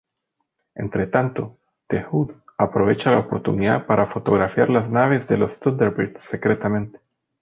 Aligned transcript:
Entretanto, 0.73 1.59
The 1.87 2.01
Hood 2.03 2.31
aprovecha 2.57 3.11
la 3.11 3.19
oportunidad 3.19 3.85
para 3.85 4.07
fotografiar 4.07 4.71
las 4.71 4.89
naves 4.89 5.27
de 5.27 5.37
los 5.37 5.59
Thunderbird 5.59 6.15
secretamente. 6.15 6.99